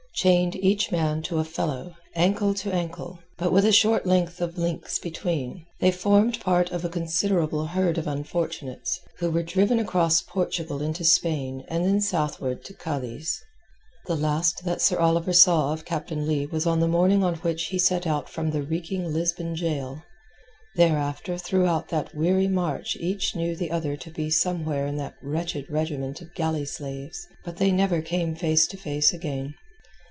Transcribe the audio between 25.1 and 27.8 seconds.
wretched regiment of galley slaves; but they